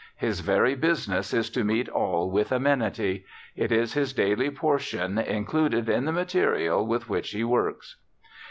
[0.17, 3.23] His very business is to meet all with amenity.
[3.55, 7.97] It is his daily portion, included in the material with which he works.